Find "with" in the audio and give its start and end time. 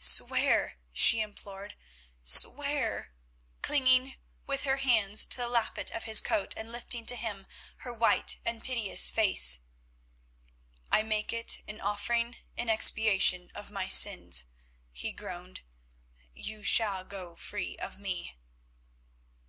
4.44-4.64